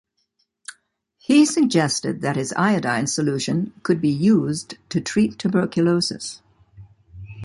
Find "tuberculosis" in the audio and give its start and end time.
5.37-6.41